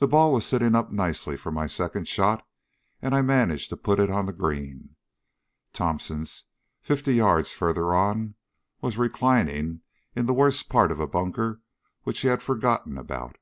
[0.00, 2.46] The ball was sitting up nicely for my second shot,
[3.00, 4.96] and I managed to put it on the green.
[5.72, 6.44] Thomson's,
[6.82, 8.34] fifty yards farther on,
[8.82, 9.80] was reclining
[10.14, 11.62] in the worst part of a bunker
[12.02, 13.36] which he had forgotten about.